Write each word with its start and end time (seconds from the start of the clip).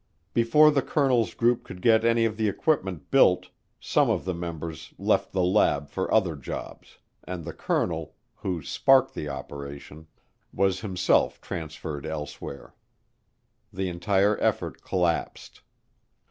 Before 0.33 0.71
the 0.71 0.81
colonel's 0.81 1.35
group 1.35 1.63
could 1.63 1.79
get 1.79 2.03
any 2.03 2.25
of 2.25 2.35
the 2.35 2.49
equipment 2.49 3.11
built, 3.11 3.51
some 3.79 4.09
of 4.09 4.25
the 4.25 4.33
members 4.33 4.95
left 4.97 5.31
the 5.31 5.43
lab 5.43 5.89
for 5.91 6.11
other 6.11 6.35
jobs, 6.35 6.97
and 7.23 7.45
the 7.45 7.53
colonel, 7.53 8.15
who 8.37 8.63
sparked 8.63 9.13
the 9.13 9.29
operation, 9.29 10.07
was 10.51 10.79
himself 10.79 11.39
transferred 11.39 12.07
elsewhere. 12.07 12.73
The 13.71 13.89
entire 13.89 14.39
effort 14.41 14.81
collapsed. 14.81 15.61